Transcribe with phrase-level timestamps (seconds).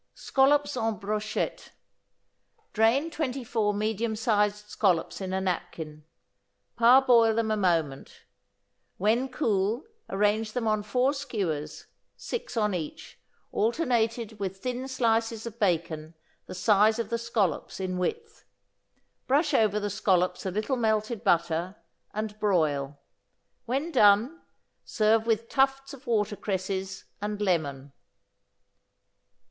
[0.15, 1.73] =Scallops en Brochette.=
[2.73, 6.05] Drain twenty four medium sized scallops in a napkin.
[6.75, 8.23] Parboil them a moment.
[8.97, 11.85] When cool arrange them on four skewers,
[12.17, 13.19] six on each,
[13.51, 16.15] alternated with thin slices of bacon
[16.47, 18.43] the size of the scallops in width.
[19.27, 21.75] Brush over the scallops a little melted butter,
[22.11, 22.97] and broil.
[23.65, 24.41] When done,
[24.83, 27.93] serve with tufts of watercresses and lemon.